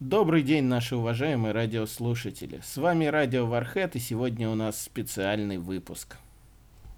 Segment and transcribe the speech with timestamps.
[0.00, 2.60] Добрый день, наши уважаемые радиослушатели.
[2.64, 6.16] С вами Радио Вархет, и сегодня у нас специальный выпуск.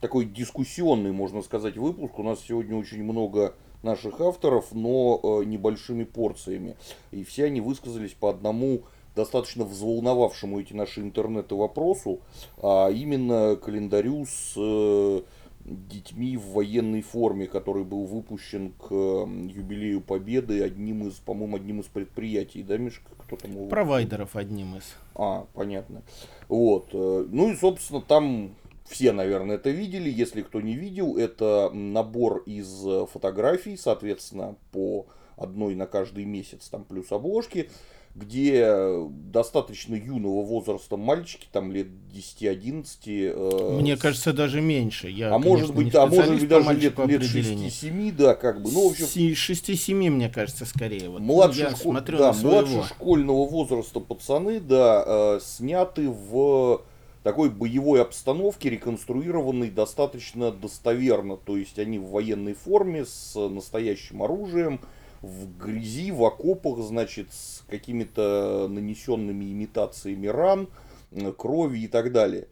[0.00, 2.18] Такой дискуссионный, можно сказать, выпуск.
[2.18, 6.76] У нас сегодня очень много наших авторов, но э, небольшими порциями.
[7.10, 8.82] И все они высказались по одному
[9.16, 12.20] достаточно взволновавшему эти наши интернеты вопросу,
[12.62, 15.22] а именно календарю с э,
[15.66, 21.86] детьми в военной форме, который был выпущен к юбилею Победы одним из, по-моему, одним из
[21.86, 23.10] предприятий, да, Мишка?
[23.18, 24.94] Кто там Провайдеров одним из.
[25.14, 26.02] А, понятно.
[26.48, 26.90] Вот.
[26.92, 28.54] Э, ну и, собственно, там
[28.86, 30.08] все, наверное, это видели.
[30.08, 32.68] Если кто не видел, это набор из
[33.10, 37.68] фотографий, соответственно, по одной на каждый месяц, там плюс обложки
[38.16, 42.86] где достаточно юного возраста мальчики, там лет 10-11.
[43.04, 45.08] Э, Мне кажется, даже меньше.
[45.08, 48.72] Я, а может быть, а может быть даже лет, лет 6-7, да, как бы.
[48.72, 51.10] Ну, в общем, 6-7, мне кажется, скорее.
[51.10, 51.20] Вот.
[51.20, 56.80] Младше, я смотрю да, на младше школьного возраста пацаны, да, э, сняты в
[57.22, 61.36] такой боевой обстановке, реконструированной достаточно достоверно.
[61.36, 64.80] То есть они в военной форме с настоящим оружием,
[65.22, 70.68] в грязи, в окопах, значит, с какими-то нанесенными имитациями ран,
[71.12, 72.48] э, крови и так далее.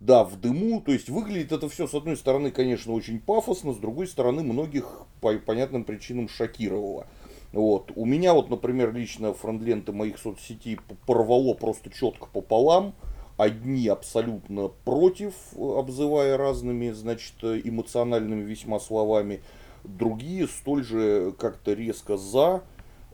[0.00, 3.78] Да, в дыму, то есть выглядит это все, с одной стороны, конечно, очень пафосно, с
[3.78, 7.06] другой стороны, многих по понятным причинам шокировало.
[7.52, 7.92] Вот.
[7.96, 12.94] У меня вот, например, лично френдленты моих соцсетей порвало просто четко пополам.
[13.36, 19.40] Одни абсолютно против, обзывая разными, значит, эмоциональными весьма словами
[19.84, 22.62] другие столь же как-то резко за.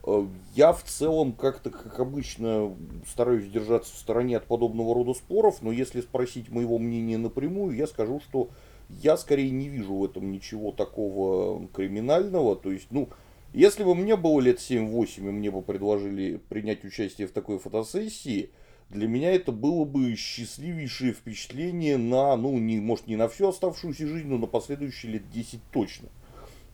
[0.04, 2.74] Э, я в целом как-то, как обычно,
[3.06, 7.86] стараюсь держаться в стороне от подобного рода споров, но если спросить моего мнения напрямую, я
[7.86, 8.50] скажу, что
[8.88, 12.56] я скорее не вижу в этом ничего такого криминального.
[12.56, 13.08] То есть, ну,
[13.52, 18.50] если бы мне было лет 7-8 и мне бы предложили принять участие в такой фотосессии,
[18.90, 24.06] для меня это было бы счастливейшее впечатление на, ну, не, может, не на всю оставшуюся
[24.06, 26.08] жизнь, но на последующие лет 10 точно.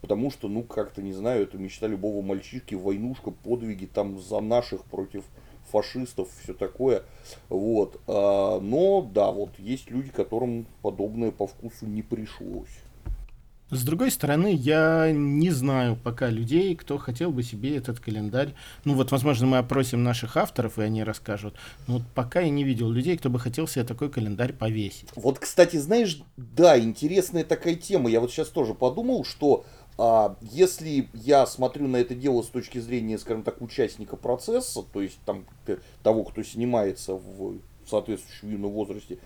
[0.01, 4.85] Потому что, ну, как-то, не знаю, это мечта любого мальчишки, войнушка, подвиги там за наших
[4.85, 5.25] против
[5.71, 7.03] фашистов, все такое.
[7.49, 8.01] Вот.
[8.07, 12.81] А, но, да, вот есть люди, которым подобное по вкусу не пришлось.
[13.71, 18.53] С другой стороны, я не знаю пока людей, кто хотел бы себе этот календарь.
[18.85, 21.55] Ну вот, возможно, мы опросим наших авторов, и они расскажут.
[21.87, 25.09] Но вот пока я не видел людей, кто бы хотел себе такой календарь повесить.
[25.15, 28.11] Вот, кстати, знаешь, да, интересная такая тема.
[28.11, 29.65] Я вот сейчас тоже подумал, что
[29.99, 35.03] а если я смотрю на это дело с точки зрения, скажем так, участника процесса, то
[35.03, 35.45] есть там
[36.03, 39.19] того, кто снимается в соответствующем юном возрасте,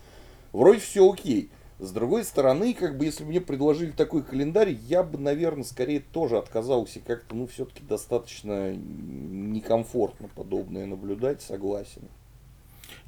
[0.51, 1.49] вроде все окей.
[1.77, 6.37] С другой стороны, как бы, если мне предложили такой календарь, я бы, наверное, скорее тоже
[6.37, 7.01] отказался.
[7.01, 12.03] Как-то, ну, все-таки достаточно некомфортно подобное наблюдать, согласен.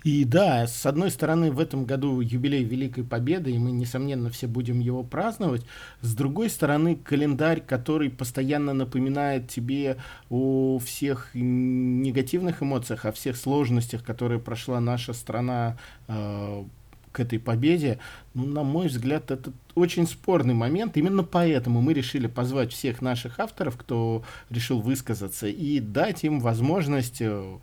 [0.03, 4.47] И да, с одной стороны, в этом году юбилей Великой Победы, и мы, несомненно, все
[4.47, 5.66] будем его праздновать.
[6.02, 9.97] С другой стороны, календарь, который постоянно напоминает тебе
[10.30, 15.78] о всех негативных эмоциях, о всех сложностях, которые прошла наша страна
[16.08, 16.64] э,
[17.12, 17.97] к этой победе,
[18.35, 20.96] ну, на мой взгляд, это очень спорный момент.
[20.97, 27.22] Именно поэтому мы решили позвать всех наших авторов, кто решил высказаться, и дать им возможность
[27.22, 27.58] э,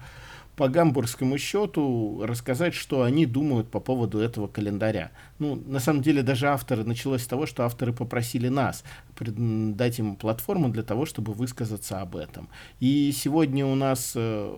[0.57, 5.11] по гамбургскому счету рассказать, что они думают по поводу этого календаря.
[5.39, 8.85] Ну, на самом деле, даже авторы, началось с того, что авторы попросили нас
[9.19, 12.49] дать им платформу для того, чтобы высказаться об этом.
[12.81, 14.57] И сегодня у нас э,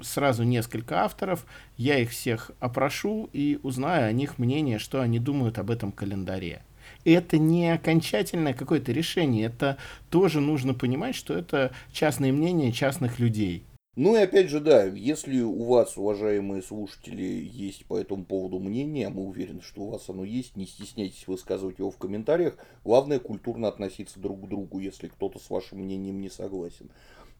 [0.00, 5.58] сразу несколько авторов, я их всех опрошу и узнаю о них мнение, что они думают
[5.58, 6.62] об этом календаре.
[7.04, 9.76] Это не окончательное какое-то решение, это
[10.10, 13.64] тоже нужно понимать, что это частное мнение частных людей.
[13.96, 19.06] Ну и опять же, да, если у вас, уважаемые слушатели, есть по этому поводу мнение,
[19.06, 22.58] а мы уверены, что у вас оно есть, не стесняйтесь высказывать его в комментариях.
[22.84, 26.90] Главное, культурно относиться друг к другу, если кто-то с вашим мнением не согласен.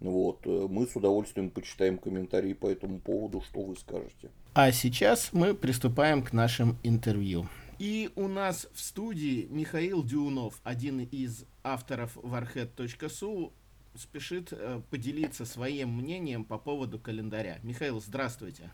[0.00, 4.30] Вот, э, мы с удовольствием почитаем комментарии по этому поводу, что вы скажете.
[4.54, 7.46] А сейчас мы приступаем к нашим интервью.
[7.78, 13.52] И у нас в студии Михаил Дюнов, один из авторов warhead.su,
[13.98, 17.58] спешит э, поделиться своим мнением по поводу календаря.
[17.62, 18.70] Михаил, здравствуйте.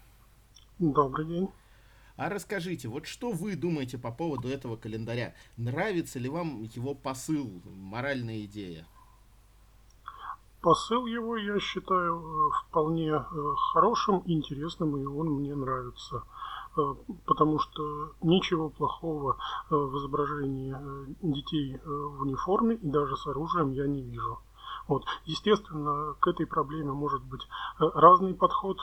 [0.79, 1.49] Добрый день.
[2.17, 5.35] А расскажите, вот что вы думаете по поводу этого календаря?
[5.57, 8.87] Нравится ли вам его посыл, моральная идея?
[10.61, 13.23] Посыл его я считаю э, вполне э,
[13.73, 16.23] хорошим, интересным, и он мне нравится.
[17.27, 19.37] потому что ничего плохого
[19.69, 20.75] в изображении
[21.21, 24.39] детей в униформе и даже с оружием я не вижу.
[24.89, 25.05] Вот.
[25.25, 27.47] Естественно, к этой проблеме может быть
[27.79, 28.79] разный подход.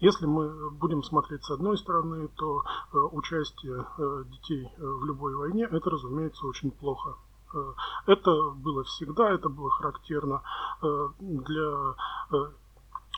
[0.00, 2.62] Если мы будем смотреть с одной стороны, то
[2.92, 3.84] участие
[4.30, 7.16] детей в любой войне это, разумеется, очень плохо.
[8.06, 10.42] Это было всегда, это было характерно
[11.18, 11.94] для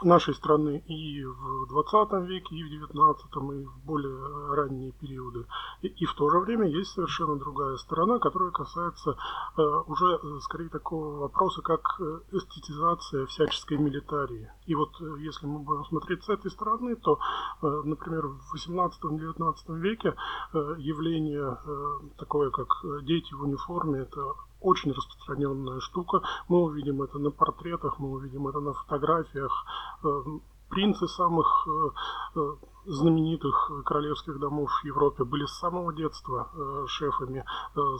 [0.02, 5.46] нашей страны и в 20 веке, и в 19, и в более ранние периоды.
[5.82, 9.10] И, и в то же время есть совершенно другая сторона, которая касается
[9.56, 14.50] э, уже э, скорее такого вопроса, как э, эстетизация всяческой милитарии.
[14.66, 17.18] И вот э, если мы будем смотреть с этой стороны, то,
[17.62, 20.14] э, например, в 18-19 веке
[20.52, 22.68] э, явление э, такое, как
[23.02, 26.22] дети в униформе, это очень распространенная штука.
[26.48, 29.52] Мы увидим это на портретах, мы увидим это на фотографиях.
[30.04, 30.22] Э,
[30.68, 31.90] принцы самых э,
[32.36, 32.54] э,
[32.86, 36.50] знаменитых королевских домов в Европе были с самого детства
[36.86, 37.44] шефами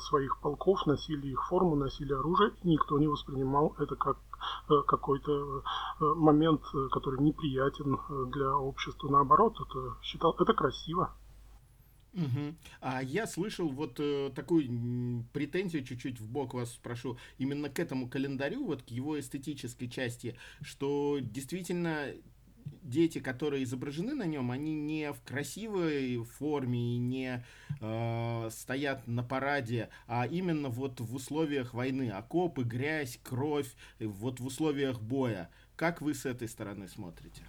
[0.09, 4.17] своих полков, носили их форму, носили оружие, никто не воспринимал это как
[4.87, 5.63] какой-то
[6.01, 6.63] момент,
[6.93, 7.99] который неприятен
[8.31, 9.09] для общества.
[9.09, 11.11] Наоборот, это считал это красиво.
[12.13, 12.55] Угу.
[12.81, 18.09] А я слышал вот э, такую претензию, чуть-чуть в бок вас спрошу, именно к этому
[18.09, 22.13] календарю, вот к его эстетической части, что действительно
[22.83, 27.45] дети, которые изображены на нем, они не в красивой форме и не
[27.81, 34.47] э, стоят на параде, а именно вот в условиях войны, окопы, грязь, кровь, вот в
[34.47, 35.51] условиях боя.
[35.77, 37.43] Как вы с этой стороны смотрите?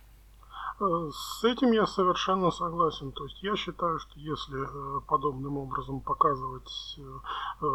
[0.82, 3.12] Э, с этим я совершенно согласен.
[3.12, 7.68] То есть я считаю, что если э, подобным образом показывать э,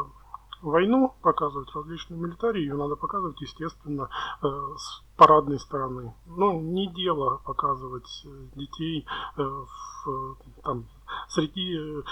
[0.62, 4.08] войну, показывать различные милитарии, ее надо показывать, естественно,
[4.40, 6.14] с парадной стороны.
[6.26, 9.06] Ну, не дело показывать детей
[9.36, 10.86] в, там,
[11.28, 12.02] среди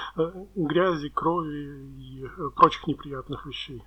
[0.54, 3.82] грязи, крови и прочих неприятных вещей.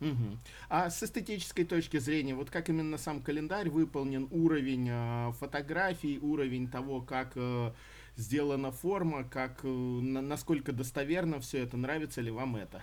[0.00, 0.38] Угу.
[0.70, 6.68] А с эстетической точки зрения, вот как именно сам календарь выполнен, уровень э, фотографий, уровень
[6.68, 7.72] того, как э,
[8.16, 12.82] сделана форма, как, э, на, насколько достоверно все это, нравится ли вам это?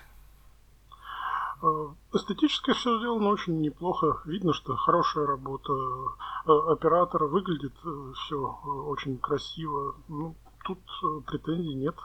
[1.62, 4.22] Э, эстетически все сделано очень неплохо.
[4.26, 7.26] Видно, что хорошая работа э, оператора.
[7.26, 9.96] Выглядит э, все очень красиво.
[10.08, 10.36] Ну,
[10.66, 10.80] тут
[11.26, 11.96] претензий нет.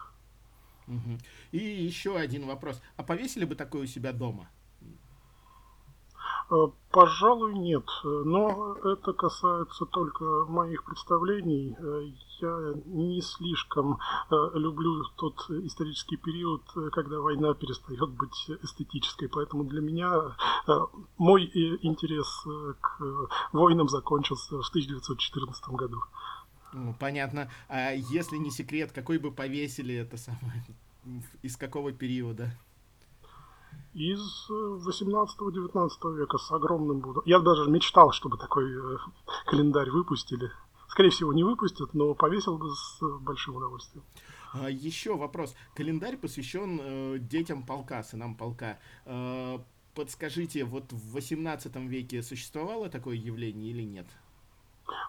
[0.89, 1.19] Угу.
[1.53, 2.81] И еще один вопрос.
[2.97, 4.49] А повесили бы такое у себя дома?
[6.53, 7.85] Э, пожалуй, нет.
[8.05, 11.75] Но это касается только моих представлений.
[11.79, 12.11] Э,
[12.41, 13.99] я не слишком
[14.31, 16.63] э, люблю тот исторический период,
[16.93, 19.29] когда война перестает быть эстетической.
[19.29, 20.37] Поэтому для меня
[21.17, 21.45] мой
[21.83, 22.45] интерес
[22.81, 26.01] к войнам закончился в 1914 году.
[26.75, 27.51] Ну, понятно.
[27.69, 30.65] А если не секрет, какой бы повесили это самое?
[31.43, 32.53] Из какого периода?
[33.95, 37.23] Из 18-19 э, века с огромным будущим.
[37.27, 38.99] Я даже мечтал, чтобы такой э,
[39.47, 40.51] календарь выпустили.
[40.89, 44.05] Скорее всего, не выпустят, но повесил бы с э, большим удовольствием.
[44.53, 45.55] А, еще вопрос.
[45.75, 48.79] Календарь посвящен э, детям полка, сынам полка.
[49.05, 49.59] Э,
[49.95, 54.07] подскажите, вот в 18 веке существовало такое явление или нет?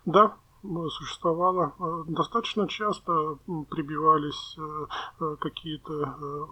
[0.06, 2.06] Да, существовало.
[2.08, 3.38] Достаточно часто
[3.70, 4.58] прибивались
[5.40, 6.48] какие-то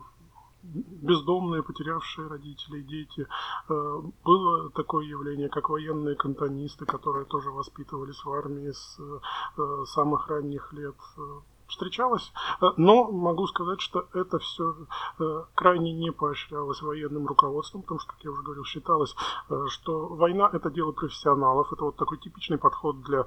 [0.63, 3.27] бездомные, потерявшие родителей, дети.
[3.69, 10.27] Э, было такое явление, как военные кантонисты, которые тоже воспитывались в армии с э, самых
[10.27, 10.95] ранних лет
[11.67, 14.75] встречалось, э, но могу сказать, что это все
[15.55, 19.15] крайне не поощрялось военным руководством, потому что, как я уже говорил, считалось,
[19.69, 23.25] что война это дело профессионалов, это вот такой типичный подход для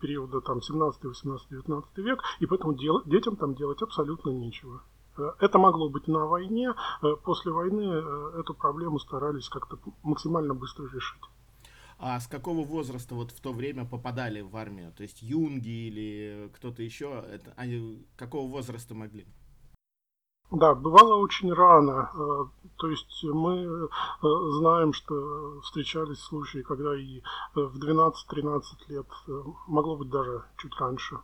[0.00, 4.80] периода там 17, 18, 19 век, и поэтому дел, детям там делать абсолютно нечего.
[5.16, 6.74] Это могло быть на войне.
[7.02, 11.22] Э, после войны э, эту проблему старались как-то максимально быстро решить.
[11.98, 14.92] А с какого возраста вот в то время попадали в армию?
[14.92, 17.24] То есть юнги или кто-то еще?
[17.30, 19.26] Это, они какого возраста могли?
[20.50, 22.10] Да, бывало очень рано.
[22.12, 22.44] Э,
[22.76, 23.88] то есть мы
[24.20, 27.22] знаем, что встречались случаи, когда и
[27.54, 29.06] в 12-13 лет,
[29.68, 31.18] могло быть даже чуть раньше.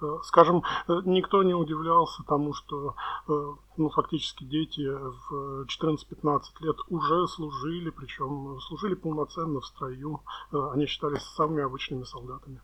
[0.00, 2.94] Э, скажем, э, никто не удивлялся тому, что
[3.26, 10.20] э, ну, фактически дети в 14-15 лет уже служили, причем служили полноценно в строю.
[10.52, 12.60] Они считались самыми обычными солдатами.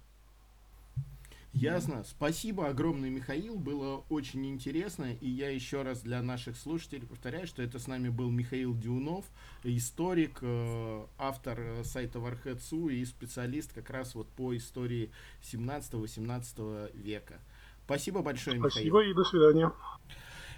[1.54, 2.02] Ясно.
[2.04, 3.56] Спасибо огромное, Михаил.
[3.56, 5.14] Было очень интересно.
[5.20, 9.24] И я еще раз для наших слушателей повторяю, что это с нами был Михаил Дюнов,
[9.62, 17.40] историк, э, автор э, сайта Вархетсу и специалист как раз вот по истории 17-18 века.
[17.84, 18.70] Спасибо большое, Михаил.
[18.70, 19.72] Спасибо и до свидания.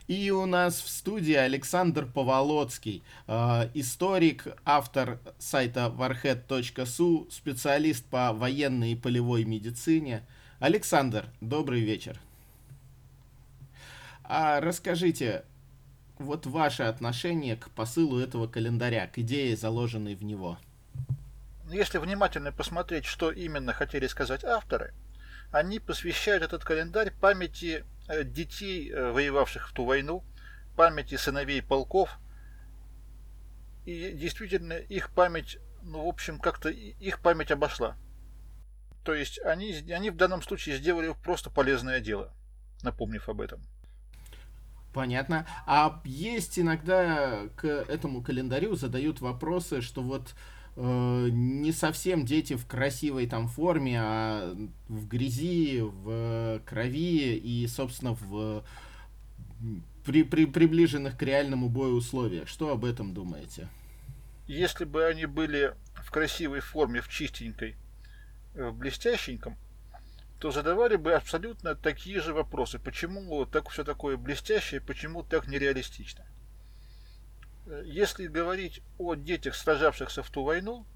[0.07, 8.93] И у нас в студии Александр Поволоцкий, э, историк, автор сайта warhead.su, специалист по военной
[8.93, 10.27] и полевой медицине.
[10.59, 12.19] Александр, добрый вечер.
[14.25, 15.45] А расскажите,
[16.19, 20.59] вот ваше отношение к посылу этого календаря, к идее, заложенной в него.
[21.71, 24.95] Если внимательно посмотреть, что именно хотели сказать авторы,
[25.53, 30.23] они посвящают этот календарь памяти Э, детей, э, воевавших в ту войну,
[30.77, 32.19] памяти сыновей полков.
[33.85, 37.97] И действительно их память, ну, в общем, как-то их память обошла.
[39.07, 42.33] То есть они, они в данном случае сделали просто полезное дело,
[42.83, 43.63] напомнив об этом.
[44.93, 45.47] Понятно.
[45.65, 50.35] А есть иногда к этому календарю задают вопросы, что вот
[50.75, 54.57] э, не совсем дети в красивой там форме, а
[54.89, 58.65] в грязи, в крови и, собственно, в
[60.05, 62.49] при, при, приближенных к реальному бою условиях.
[62.49, 63.69] Что об этом думаете?
[64.49, 67.77] Если бы они были в красивой форме, в чистенькой,
[68.57, 69.57] в блестященьком,
[70.41, 72.79] то задавали бы абсолютно такие же вопросы.
[72.79, 76.27] Почему так все такое блестящее, почему так нереалистично?
[77.85, 80.87] если говорить о детях, сражавшихся в ту войну,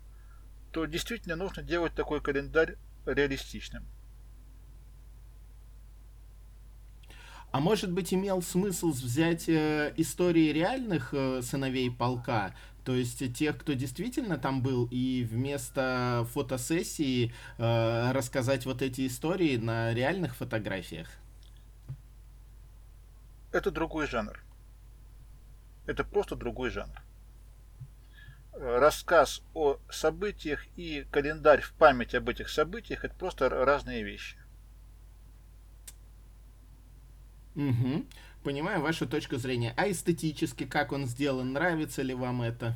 [0.73, 2.77] то действительно нужно делать такой календарь
[3.07, 3.85] реалистичным.
[7.51, 12.55] А может быть имел смысл взять э, истории реальных э, сыновей полка,
[12.91, 19.57] то есть тех, кто действительно там был, и вместо фотосессии э, рассказать вот эти истории
[19.59, 21.07] на реальных фотографиях?
[23.53, 24.43] Это другой жанр.
[25.87, 27.01] Это просто другой жанр.
[28.55, 34.37] Рассказ о событиях и календарь в память об этих событиях это просто разные вещи.
[37.55, 38.05] Угу.
[38.43, 39.75] Понимаю вашу точку зрения.
[39.77, 42.75] А эстетически, как он сделан, нравится ли вам это?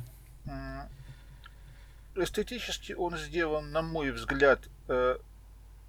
[2.15, 5.17] Эстетически он сделан, на мой взгляд, э,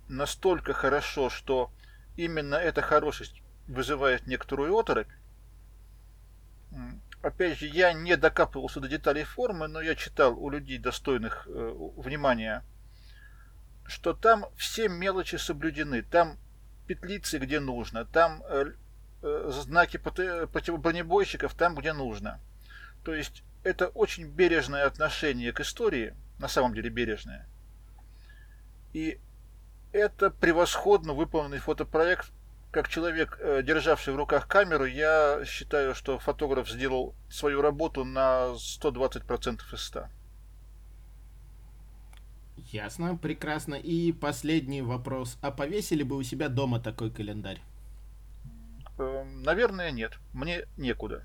[0.08, 1.70] настолько хорошо, что
[2.16, 5.08] именно эта хорошесть вызывает некоторую оторопь
[7.26, 11.72] опять же, я не докапывался до деталей формы, но я читал у людей, достойных э,
[11.96, 12.62] внимания,
[13.84, 16.02] что там все мелочи соблюдены.
[16.02, 16.38] Там
[16.86, 18.72] петлицы, где нужно, там э,
[19.50, 22.40] знаки противобронебойщиков там, где нужно.
[23.04, 27.48] То есть это очень бережное отношение к истории, на самом деле бережное.
[28.92, 29.20] И
[29.92, 32.32] это превосходно выполненный фотопроект
[32.76, 38.54] как человек, э, державший в руках камеру, я считаю, что фотограф сделал свою работу на
[38.58, 40.08] 120% из 100.
[42.56, 43.76] Ясно, прекрасно.
[43.76, 45.38] И последний вопрос.
[45.40, 47.62] А повесили бы у себя дома такой календарь?
[48.98, 50.18] Эм, наверное, нет.
[50.32, 51.24] Мне некуда.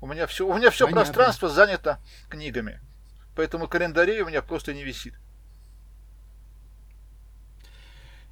[0.00, 1.04] У меня все, у меня все Понятно.
[1.04, 1.98] пространство занято
[2.28, 2.80] книгами.
[3.34, 5.14] Поэтому календарей у меня просто не висит.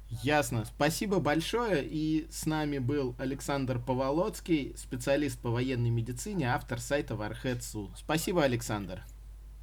[0.09, 0.63] Ясно.
[0.65, 1.83] Спасибо большое.
[1.83, 7.91] И с нами был Александр Поволоцкий, специалист по военной медицине, автор сайта Warhead.su.
[7.97, 9.03] Спасибо, Александр.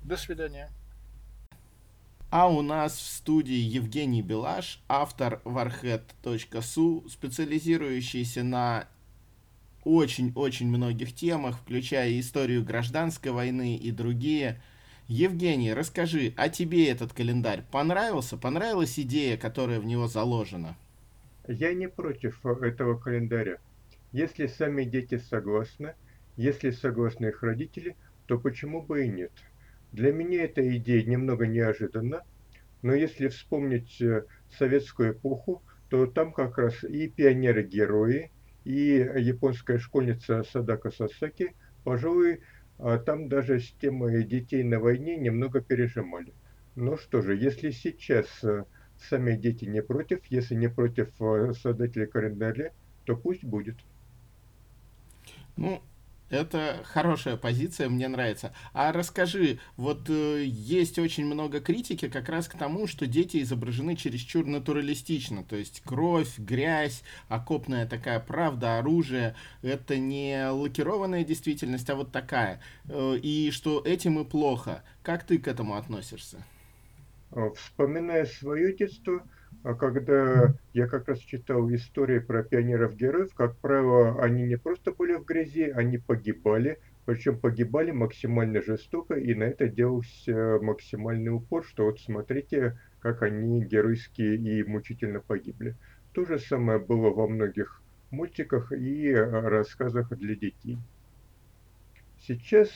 [0.03, 0.71] До свидания.
[2.37, 8.89] А у нас в студии Евгений Белаш, автор warhead.su, специализирующийся на
[9.85, 14.61] очень-очень многих темах, включая историю гражданской войны и другие–
[15.07, 18.37] Евгений, расскажи, а тебе этот календарь понравился?
[18.37, 20.77] Понравилась идея, которая в него заложена?
[21.47, 23.59] Я не против этого календаря.
[24.11, 25.95] Если сами дети согласны,
[26.37, 27.95] если согласны их родители,
[28.27, 29.31] то почему бы и нет?
[29.95, 32.25] Для меня эта идея немного неожиданна,
[32.83, 34.25] но если вспомнить э,
[34.59, 38.33] советскую эпоху, то там как раз и пионеры-герои,
[38.65, 42.41] и японская школьница Садака Сасаки, пожалуй,
[42.79, 46.35] а там даже с темой детей на войне немного пережимали.
[46.75, 48.65] Ну что же, если сейчас э,
[48.99, 52.73] сами дети не против, если не против э, создателей календаря,
[53.05, 53.77] то пусть будет.
[55.57, 55.81] Ну,
[56.31, 58.53] это хорошая позиция, мне нравится.
[58.73, 63.95] А расскажи, вот э, есть очень много критики как раз к тому, что дети изображены
[63.95, 65.45] чересчур натуралистично.
[65.45, 69.35] То есть кровь, грязь, окопная такая правда, оружие.
[69.63, 72.61] Это не лакированная действительность, а вот такая.
[72.89, 74.83] Э, и что этим и плохо.
[75.03, 76.45] Как ты к этому относишься?
[77.57, 79.23] Вспоминая свое детство,
[79.63, 85.15] а когда я как раз читал истории про пионеров-героев, как правило, они не просто были
[85.15, 91.85] в грязи, они погибали, причем погибали максимально жестоко, и на это делался максимальный упор, что
[91.85, 95.77] вот смотрите, как они геройски и мучительно погибли.
[96.13, 100.79] То же самое было во многих мультиках и рассказах для детей.
[102.21, 102.71] Сейчас,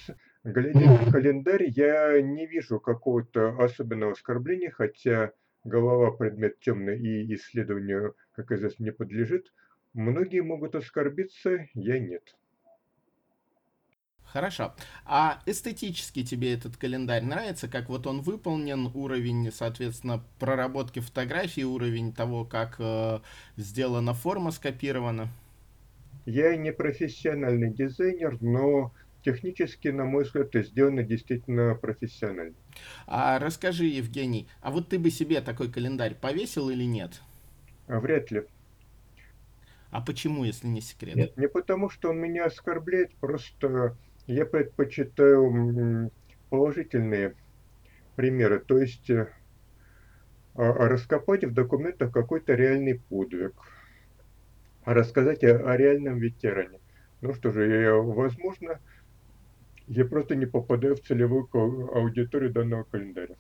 [0.45, 5.33] глядя на календарь, я не вижу какого-то особенного оскорбления, хотя
[5.65, 9.53] голова предмет темный и исследованию, как известно, не подлежит.
[9.95, 12.35] Многие могут оскорбиться, я нет.
[14.25, 14.75] Хорошо.
[15.07, 17.67] А эстетически тебе этот календарь нравится?
[17.67, 23.21] Как вот он выполнен, уровень, соответственно, проработки фотографий, уровень того, как э,
[23.57, 25.29] сделана форма скопирована?
[26.27, 28.93] Я не профессиональный дизайнер, но
[29.29, 32.55] технически, на мой взгляд, это сделано действительно профессионально.
[33.07, 37.21] А расскажи, Евгений, а вот ты бы себе такой календарь повесил или нет?
[37.89, 38.45] А вряд ли.
[39.91, 41.17] А почему, если не секрет?
[41.17, 46.11] Нет, не потому, что он меня оскорбляет, просто я предпочитаю
[46.49, 47.35] положительные
[48.17, 49.29] примеры, то есть э,
[50.55, 53.55] а, раскопать в документах какой-то реальный подвиг,
[54.87, 56.81] рассказать о, о реальном ветеране.
[57.21, 58.81] Ну что же, возможно,
[59.89, 61.49] я просто не попадаю в целевую
[61.95, 63.37] аудиторию данного календаря.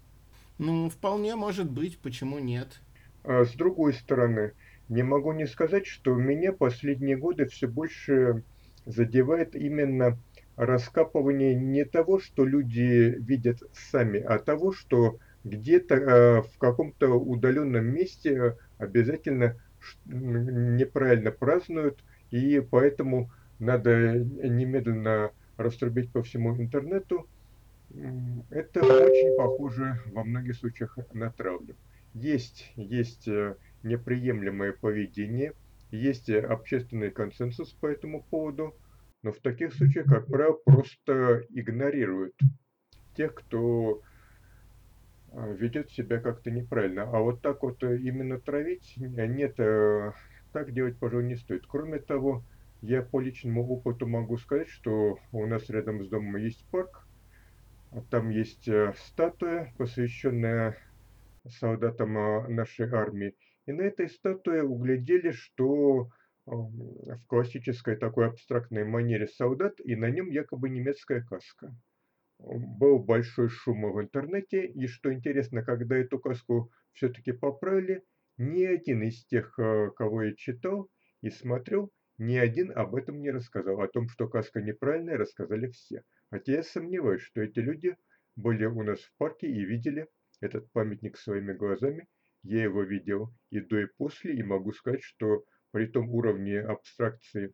[0.59, 2.81] Ну, вполне может быть, почему нет?
[3.23, 4.53] А с другой стороны,
[4.89, 8.43] не могу не сказать, что меня последние годы все больше
[8.87, 10.19] задевает именно
[10.57, 17.87] раскапывание не того, что люди видят сами, а того, что где-то э, в каком-то удаленном
[17.87, 19.57] месте обязательно
[20.07, 27.29] неправильно празднуют, и поэтому надо немедленно раструбить по всему интернету.
[28.51, 31.77] Это очень похоже во многих случаях на травлю.
[32.15, 35.53] Есть, есть э, неприемлемое поведение,
[35.91, 38.75] есть общественный консенсус по этому поводу–
[39.23, 42.35] но в таких случаях, как правило, просто игнорируют
[43.17, 44.01] тех, кто
[45.33, 47.03] а, ведет себя как-то неправильно.
[47.03, 50.13] А вот так вот э, именно травить, нет, э,
[50.53, 51.67] так делать, пожалуй, не стоит.
[51.67, 52.45] Кроме того,
[52.81, 57.07] я по личному опыту могу сказать, что у нас рядом с домом есть парк,
[57.91, 60.77] а там есть э, статуя, посвященная
[61.47, 62.15] солдатам
[62.55, 63.35] нашей армии.
[63.67, 66.11] И на этой статуе углядели, что
[66.47, 71.75] в классической такой абстрактной манере солдат, и на нем якобы немецкая каска.
[72.39, 78.05] Был большой шум в интернете, и что интересно, когда эту каску все-таки поправили,
[78.39, 80.89] ни один из тех, э, кого я читал
[81.21, 83.81] и смотрел, ни один об этом не рассказал.
[83.81, 86.03] О том, что каска неправильная, рассказали все.
[86.31, 87.97] Хотя я сомневаюсь, что эти люди
[88.37, 90.07] были у нас в парке и видели
[90.41, 92.07] этот памятник своими глазами.
[92.43, 97.53] Я его видел и до, и после, и могу сказать, что при том уровне абстракции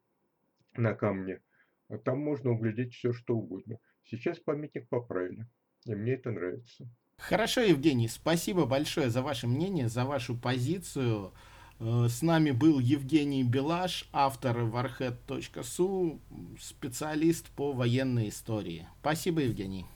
[0.75, 1.41] на камне,
[1.89, 3.79] а там можно углядеть все, что угодно.
[4.05, 5.47] Сейчас памятник поправили,
[5.87, 6.87] и мне это нравится.
[7.17, 11.33] Хорошо, Евгений, спасибо большое за ваше мнение, за вашу позицию.
[11.81, 16.21] Э, с нами был Евгений Белаш, автор warhead.su,
[16.61, 18.87] специалист по военной истории.
[19.01, 19.87] Спасибо, Евгений.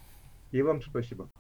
[0.50, 1.30] И вам спасибо.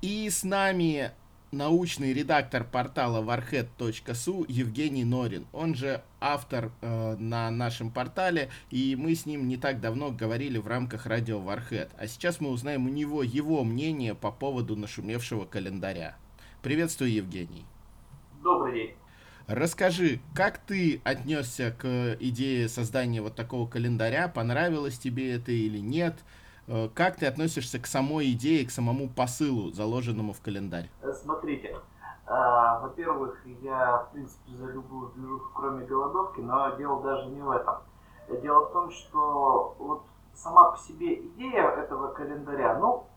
[0.00, 1.10] И с нами
[1.52, 5.46] научный редактор портала warhead.su Евгений Норин.
[5.52, 10.58] Он же автор э, на нашем портале, и мы с ним не так давно говорили
[10.58, 11.90] в рамках радио Warhead.
[11.98, 16.16] А сейчас мы узнаем у него его мнение по поводу нашумевшего календаря.
[16.62, 17.64] Приветствую, Евгений.
[18.46, 18.96] Добрый день.
[19.48, 21.84] Расскажи, как ты отнесся к
[22.20, 24.28] идее создания вот такого календаря?
[24.28, 26.14] Понравилось тебе это или нет?
[26.68, 30.88] Э, как ты относишься к самой идее, к самому посылу, заложенному в календарь?
[31.02, 31.76] Э, смотрите,
[32.24, 37.50] а, во-первых, я, в принципе, за любую движуху, кроме голодовки, но дело даже не в
[37.50, 37.78] этом.
[38.42, 43.08] Дело в том, что вот сама по себе идея этого календаря, ну,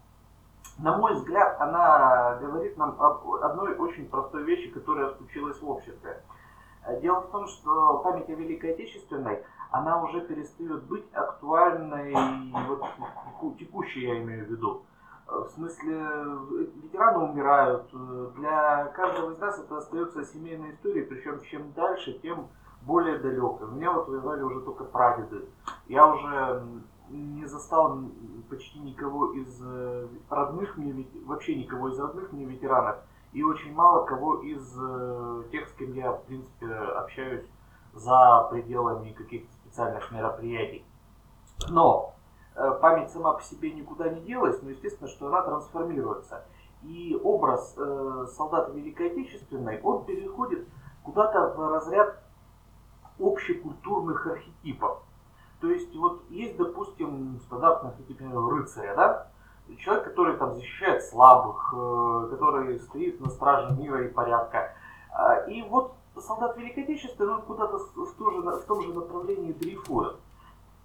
[0.77, 6.21] на мой взгляд, она говорит нам об одной очень простой вещи, которая случилась в обществе.
[7.01, 12.15] Дело в том, что память о Великой Отечественной– она уже перестает быть актуальной,
[12.67, 14.81] вот, текущей я имею в виду.
[15.27, 15.93] В смысле,
[16.81, 17.87] ветераны умирают,
[18.35, 22.47] для каждого из нас это остается семейной историей, причем чем дальше, тем
[22.81, 23.59] более далеко.
[23.61, 25.45] У меня вот воевали уже только прадеды.
[25.87, 26.63] Я уже
[27.09, 27.97] не застал
[28.49, 32.97] почти никого из э, родных мне, вообще никого из родных мне ветеранов,
[33.33, 37.45] и очень мало кого из э, тех, с кем я, в принципе, общаюсь
[37.93, 40.85] за пределами каких-то специальных мероприятий.
[41.69, 42.13] Но
[42.55, 46.45] э, память сама по себе никуда не делась, но естественно, что она трансформируется.
[46.83, 47.75] И образ
[48.37, 50.65] солдата Великой Отечественной, он переходит
[51.03, 52.23] куда-то в разряд
[53.19, 55.03] общекультурных архетипов.
[55.61, 59.27] То есть вот есть, допустим, стандартный архетип рыцаря, да?
[59.77, 64.73] человек, который там защищает слабых, э, который стоит на страже мира и порядка.
[65.11, 69.53] А, и вот солдат Великой Отечественной, он куда-то в, то же, в том же направлении
[69.53, 70.15] дрейфует.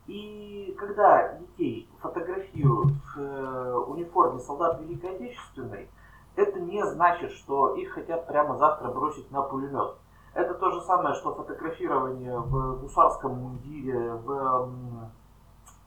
[0.07, 5.89] И когда детей фотографируют в э, униформе солдат Великой Отечественной,
[6.37, 9.95] это не значит, что их хотят прямо завтра бросить на пулемет.
[10.35, 14.69] Это то же самое, что фотографирование в гусарском мундире, в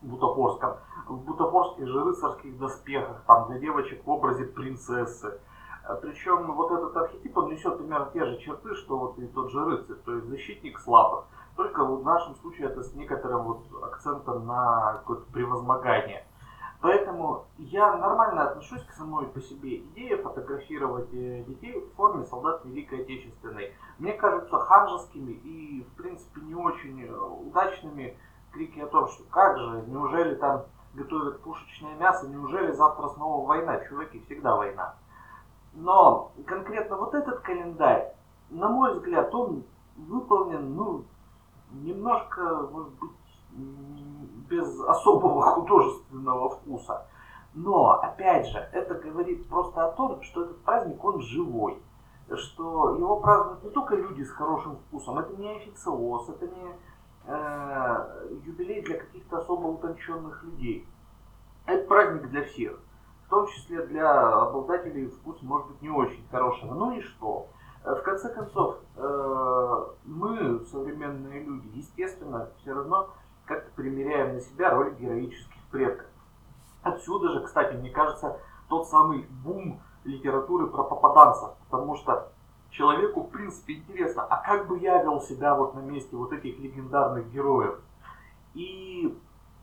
[0.02, 5.40] бутафорском, в бутафорских же рыцарских доспехах, там для девочек в образе принцессы.
[6.02, 9.64] Причем вот этот архетип, он несет примерно те же черты, что вот и тот же
[9.66, 11.26] рыцарь, то есть защитник слабых.
[11.56, 16.26] Только в нашем случае это с некоторым вот акцентом на какое-то превозмогание.
[16.80, 22.64] Поэтому я нормально отношусь к самой по себе идее фотографировать э, детей в форме солдат
[22.66, 23.74] Великой Отечественной.
[23.98, 28.16] Мне кажутся ханжескими и, в принципе, не очень э, удачными
[28.52, 33.80] крики о том, что как же, неужели там готовят пушечное мясо, неужели завтра снова война?
[33.86, 34.96] Чуваки, всегда война.
[35.74, 38.14] Но конкретно вот этот календарь,
[38.50, 39.64] на мой взгляд, он
[39.96, 41.06] выполнен, ну,
[41.72, 43.12] немножко, может быть,
[43.58, 47.06] без особого художественного вкуса.
[47.54, 51.82] Но, опять же, это говорит просто о том, что этот праздник, он живой.
[52.30, 56.76] Что его празднуют не только люди с хорошим вкусом, это не официоз, это не
[57.26, 60.88] э, юбилей для каких-то особо утонченных людей.
[61.66, 62.80] Это праздник для всех.
[63.26, 66.74] В том числе для обладателей вкуса, может быть, не очень хорошего.
[66.74, 67.48] Ну и что?
[67.84, 73.10] В конце концов, э, мы, современные люди, естественно, все равно
[73.48, 76.08] как-то примеряем на себя роль героических предков.
[76.84, 82.32] Отсюда же, кстати, мне кажется, тот самый бум литературы про попаданцев, потому что
[82.70, 86.60] человеку, в принципе, интересно, а как бы я вел себя вот на месте вот этих
[86.60, 87.80] легендарных героев?
[88.54, 89.18] И,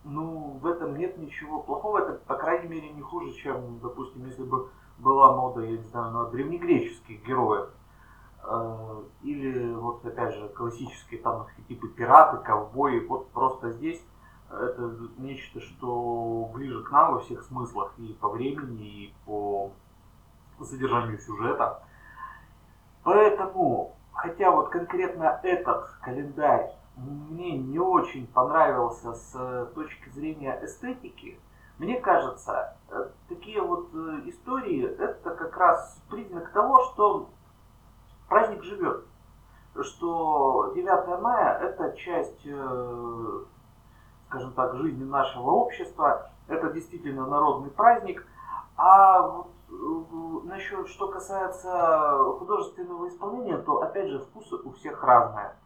[0.05, 4.44] ну, в этом нет ничего плохого, это, по крайней мере, не хуже, чем, допустим, если
[4.44, 4.68] бы
[4.99, 7.68] была мода, я не знаю, на древнегреческих героев.
[8.46, 14.02] Э, или вот опять же классические там архетипы пираты, ковбои, вот просто здесь
[14.50, 19.72] это нечто, что ближе к нам во всех смыслах и по времени, и по
[20.61, 21.83] содержанию сюжета.
[23.02, 31.38] Поэтому, хотя вот конкретно этот календарь мне не очень понравился с точки зрения эстетики,
[31.78, 37.30] мне кажется, э, такие вот э, истории это как раз признак того, что
[38.29, 39.05] праздник живет.
[39.81, 43.45] Что 9 мая это часть, э,
[44.29, 46.31] скажем так, жизни нашего общества.
[46.47, 48.25] Это действительно народный праздник.
[48.77, 55.57] А вот э, насчет, что касается художественного исполнения, то опять же вкусы у всех разные.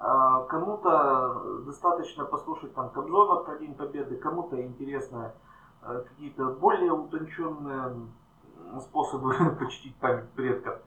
[0.00, 5.32] Э, кому-то достаточно послушать там Кобзона про День Победы, кому-то интересно
[5.82, 8.06] какие-то более утонченные
[8.80, 10.78] способы почтить память предков.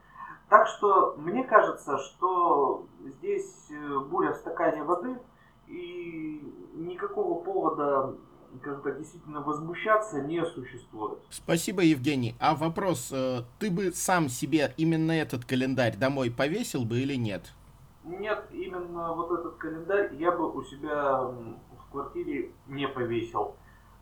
[0.48, 5.18] Так что мне кажется, что здесь э, буря в стакане воды,
[5.66, 6.40] и
[6.74, 8.14] никакого повода,
[8.60, 11.18] скажем так, действительно возмущаться не существует.
[11.30, 12.36] Спасибо, Евгений.
[12.38, 17.52] А вопрос, э, ты бы сам себе именно этот календарь домой повесил бы или нет?
[18.04, 23.56] Нет, именно вот этот календарь я бы у себя в квартире не повесил.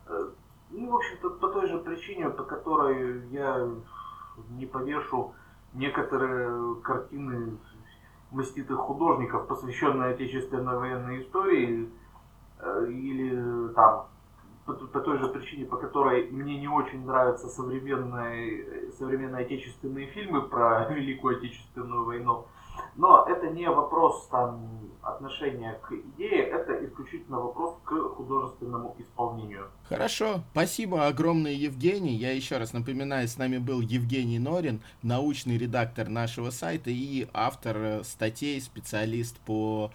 [0.05, 0.29] Э,
[0.69, 3.67] ну, в общем-то, по той же причине, по которой я
[4.49, 5.33] не повешу
[5.75, 7.57] некоторые картины
[8.31, 11.89] маститых художников, посвященные отечественной военной истории,
[12.59, 14.07] э, или там
[14.65, 20.41] по, по той же причине, по которой мне не очень нравятся современные, современные отечественные фильмы
[20.41, 22.47] про Великую Отечественную войну,
[22.95, 24.69] но это не вопрос там,
[25.01, 29.67] отношения к идее, это исключительно вопрос к художественному исполнению.
[29.87, 32.15] Хорошо, спасибо огромное, Евгений.
[32.15, 37.77] Я еще раз напоминаю, с нами был Евгений Норин, научный редактор нашего сайта и автор
[37.77, 39.91] э, статей, специалист по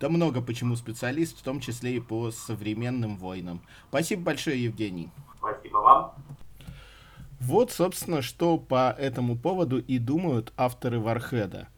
[0.00, 3.62] да много почему специалист, в том числе и по современным войнам.
[3.88, 5.10] Спасибо большое, Евгений.
[5.38, 6.14] Спасибо вам.
[7.40, 11.68] Вот, собственно, что по этому поводу и думают авторы Вархеда.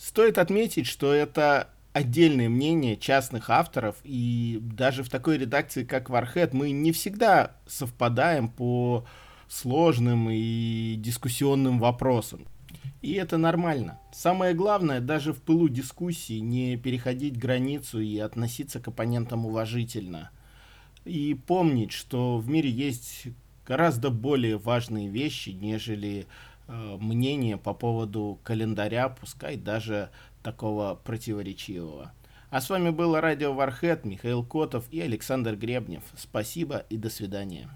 [0.00, 6.50] Стоит отметить, что это отдельное мнение частных авторов, и даже в такой редакции, как Warhead,
[6.52, 9.04] мы не всегда совпадаем по
[9.46, 12.46] сложным и дискуссионным вопросам.
[13.02, 14.00] И это нормально.
[14.10, 20.30] Самое главное, даже в пылу дискуссии, не переходить границу и относиться к оппонентам уважительно.
[21.04, 23.26] И помнить, что в мире есть
[23.66, 26.26] гораздо более важные вещи, нежели
[26.70, 30.10] мнение по поводу календаря, пускай даже
[30.42, 32.12] такого противоречивого.
[32.50, 36.02] А с вами было Радио Вархет, Михаил Котов и Александр Гребнев.
[36.16, 37.68] Спасибо и до свидания.